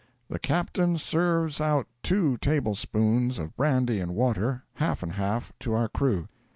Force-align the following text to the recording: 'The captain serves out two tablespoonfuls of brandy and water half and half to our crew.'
'The 0.31 0.39
captain 0.39 0.97
serves 0.97 1.61
out 1.61 1.85
two 2.01 2.35
tablespoonfuls 2.37 3.37
of 3.37 3.55
brandy 3.55 3.99
and 3.99 4.15
water 4.15 4.63
half 4.77 5.03
and 5.03 5.13
half 5.13 5.53
to 5.59 5.75
our 5.75 5.89
crew.' 5.89 6.27